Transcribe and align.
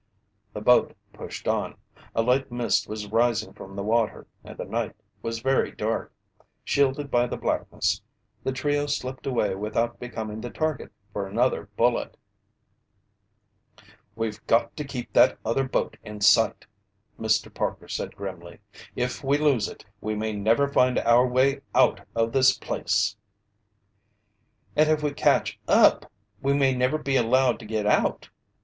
The 0.53 0.61
boat 0.61 0.95
pushed 1.13 1.47
on. 1.47 1.77
A 2.15 2.23
light 2.23 2.51
mist 2.51 2.89
was 2.89 3.11
rising 3.11 3.53
from 3.53 3.75
the 3.75 3.83
water 3.83 4.25
and 4.43 4.57
the 4.57 4.65
night 4.65 4.95
was 5.21 5.41
very 5.43 5.71
dark. 5.71 6.11
Shielded 6.63 7.11
by 7.11 7.27
the 7.27 7.37
blackness, 7.37 8.01
the 8.43 8.51
trio 8.51 8.87
slipped 8.87 9.27
away 9.27 9.53
without 9.53 9.99
becoming 9.99 10.41
the 10.41 10.49
target 10.49 10.91
for 11.13 11.27
another 11.27 11.67
bullet. 11.77 12.17
"We've 14.15 14.43
got 14.47 14.75
to 14.77 14.83
keep 14.83 15.13
that 15.13 15.37
other 15.45 15.69
boat 15.69 15.97
in 16.03 16.19
sight!" 16.21 16.65
Mr. 17.19 17.53
Parker 17.53 17.87
said 17.87 18.15
grimly. 18.15 18.57
"If 18.95 19.23
we 19.23 19.37
lose 19.37 19.69
it, 19.69 19.85
we 20.01 20.15
may 20.15 20.33
never 20.33 20.67
find 20.67 20.97
our 20.97 21.27
way 21.27 21.61
out 21.75 22.01
of 22.15 22.31
this 22.31 22.57
place!" 22.57 23.15
"And 24.75 24.89
if 24.89 25.03
we 25.03 25.13
catch 25.13 25.59
up, 25.67 26.11
we 26.41 26.53
may 26.55 26.73
never 26.73 26.97
be 26.97 27.17
allowed 27.17 27.59
to 27.59 27.67
get 27.67 27.85
out!" 27.85 28.29